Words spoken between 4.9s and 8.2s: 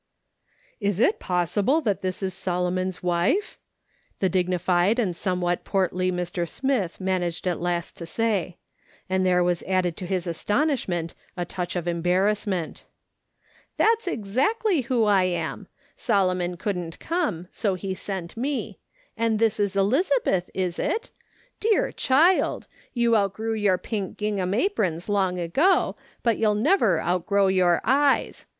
and somewhat portly Mr. Smith managed at last to